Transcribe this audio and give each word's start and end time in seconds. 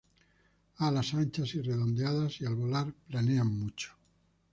Alas 0.77 1.13
anchas 1.13 1.53
y 1.53 1.61
redondeadas 1.61 2.41
y 2.41 2.47
al 2.47 2.55
volar 2.55 2.91
planean 3.07 3.55
mucho. 3.55 3.93